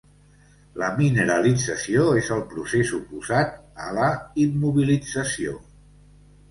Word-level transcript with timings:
La 0.83 0.87
mineralització 1.01 2.07
és 2.23 2.31
el 2.37 2.41
procés 2.55 2.95
oposat 3.01 3.55
a 3.89 3.93
la 4.01 4.11
immobilització. 4.49 5.57